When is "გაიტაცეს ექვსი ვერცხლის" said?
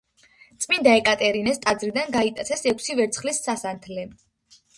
2.15-3.43